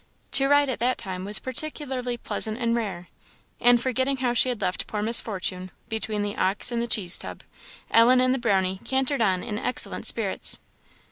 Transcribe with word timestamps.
To 0.31 0.47
ride 0.47 0.67
at 0.67 0.79
that 0.79 0.97
time 0.97 1.25
was 1.25 1.37
particularly 1.37 2.17
pleasant 2.17 2.57
and 2.57 2.75
rare; 2.75 3.07
and, 3.59 3.79
forgetting 3.79 4.17
how 4.17 4.33
she 4.33 4.49
had 4.49 4.59
left 4.59 4.87
poor 4.87 5.03
Miss 5.03 5.21
Fortune, 5.21 5.69
between 5.89 6.23
the 6.23 6.35
ox 6.37 6.71
and 6.71 6.81
the 6.81 6.87
cheese 6.87 7.19
tub, 7.19 7.43
Ellen 7.91 8.19
and 8.19 8.33
the 8.33 8.39
Brownie 8.39 8.79
cantered 8.83 9.21
on 9.21 9.43
in 9.43 9.59
excellent 9.59 10.07
spirits. 10.07 10.57